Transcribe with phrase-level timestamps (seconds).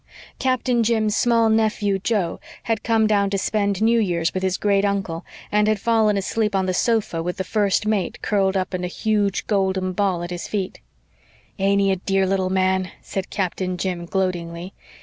[0.39, 4.83] Captain Jim's small nephew Joe had come down to spend New Year's with his great
[4.83, 8.83] uncle, and had fallen asleep on the sofa with the First Mate curled up in
[8.83, 10.79] a huge golden ball at his feet.
[11.59, 14.73] "Ain't he a dear little man?" said Captain Jim gloatingly.